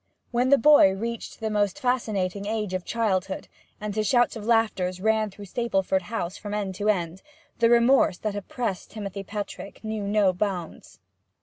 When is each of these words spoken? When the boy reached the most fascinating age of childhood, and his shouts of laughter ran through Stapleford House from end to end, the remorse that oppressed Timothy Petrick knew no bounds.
When 0.31 0.49
the 0.49 0.57
boy 0.57 0.93
reached 0.93 1.39
the 1.39 1.51
most 1.51 1.79
fascinating 1.79 2.47
age 2.47 2.73
of 2.73 2.83
childhood, 2.83 3.47
and 3.79 3.93
his 3.93 4.07
shouts 4.07 4.35
of 4.35 4.43
laughter 4.45 4.91
ran 4.99 5.29
through 5.29 5.45
Stapleford 5.45 6.01
House 6.01 6.37
from 6.39 6.55
end 6.55 6.73
to 6.81 6.89
end, 6.89 7.21
the 7.59 7.69
remorse 7.69 8.17
that 8.17 8.35
oppressed 8.35 8.89
Timothy 8.89 9.21
Petrick 9.21 9.83
knew 9.83 10.01
no 10.07 10.33
bounds. 10.33 10.99